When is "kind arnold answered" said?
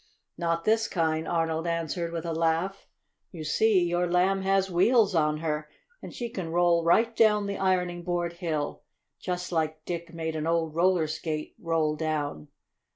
0.87-2.11